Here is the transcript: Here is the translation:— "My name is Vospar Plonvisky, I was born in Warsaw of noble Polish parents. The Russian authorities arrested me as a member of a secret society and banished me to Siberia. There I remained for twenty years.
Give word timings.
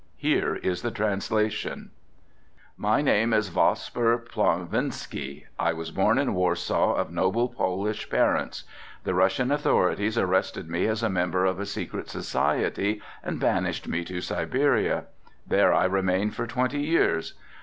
Here 0.17 0.55
is 0.55 0.81
the 0.81 0.89
translation:— 0.89 1.91
"My 2.75 3.03
name 3.03 3.33
is 3.33 3.51
Vospar 3.51 4.17
Plonvisky, 4.17 5.45
I 5.59 5.73
was 5.73 5.91
born 5.91 6.17
in 6.17 6.33
Warsaw 6.33 6.95
of 6.95 7.11
noble 7.11 7.49
Polish 7.49 8.09
parents. 8.09 8.63
The 9.03 9.13
Russian 9.13 9.51
authorities 9.51 10.17
arrested 10.17 10.67
me 10.67 10.87
as 10.87 11.03
a 11.03 11.07
member 11.11 11.45
of 11.45 11.59
a 11.59 11.67
secret 11.67 12.09
society 12.09 12.99
and 13.23 13.39
banished 13.39 13.87
me 13.87 14.03
to 14.05 14.21
Siberia. 14.21 15.03
There 15.45 15.71
I 15.71 15.85
remained 15.85 16.33
for 16.35 16.47
twenty 16.47 16.79
years. 16.81 17.35